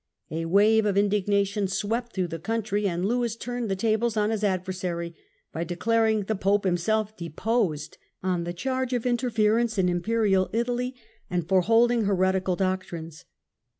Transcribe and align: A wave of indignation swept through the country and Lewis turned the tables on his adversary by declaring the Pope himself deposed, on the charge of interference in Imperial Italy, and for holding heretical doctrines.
A 0.31 0.45
wave 0.45 0.87
of 0.87 0.97
indignation 0.97 1.67
swept 1.67 2.11
through 2.13 2.29
the 2.29 2.39
country 2.39 2.87
and 2.87 3.05
Lewis 3.05 3.35
turned 3.35 3.69
the 3.69 3.75
tables 3.75 4.17
on 4.17 4.31
his 4.31 4.43
adversary 4.43 5.13
by 5.53 5.63
declaring 5.63 6.21
the 6.23 6.33
Pope 6.33 6.63
himself 6.65 7.15
deposed, 7.15 7.99
on 8.23 8.43
the 8.43 8.51
charge 8.51 8.93
of 8.93 9.05
interference 9.05 9.77
in 9.77 9.87
Imperial 9.87 10.49
Italy, 10.53 10.95
and 11.29 11.47
for 11.47 11.61
holding 11.61 12.05
heretical 12.05 12.55
doctrines. 12.55 13.25